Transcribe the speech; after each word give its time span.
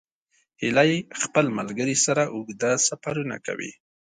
هیلۍ 0.61 0.93
خپل 1.21 1.45
ملګري 1.57 1.95
سره 2.05 2.23
اوږده 2.35 2.71
سفرونه 2.87 3.35
کوي 3.45 3.71